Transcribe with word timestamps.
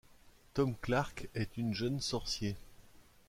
Tom 0.55 0.73
Clarke 0.81 1.29
est 1.35 1.57
une 1.57 1.75
jeune 1.75 1.99
sorcier. 2.01 2.55